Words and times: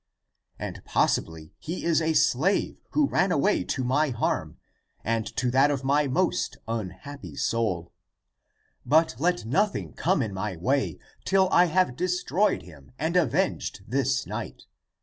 And, 0.57 0.83
possibly, 0.83 1.53
he 1.59 1.85
is 1.85 2.01
a 2.01 2.13
slave, 2.15 2.81
who 2.93 3.05
ran 3.05 3.31
away 3.31 3.63
to 3.65 3.83
my 3.83 4.09
harm 4.09 4.57
and 5.03 5.27
to 5.35 5.51
that 5.51 5.69
of 5.69 5.83
my 5.83 6.07
most 6.07 6.57
unhappy 6.67 7.35
soul. 7.35 7.91
But 8.83 9.13
let 9.19 9.45
nothing 9.45 9.93
come 9.93 10.23
in 10.23 10.33
my 10.33 10.55
way 10.57 10.97
till 11.23 11.49
I 11.51 11.65
have 11.65 11.95
destroyed 11.95 12.63
him 12.63 12.93
and 12.97 13.15
avenged 13.15 13.81
this 13.87 14.25
night. 14.25 14.63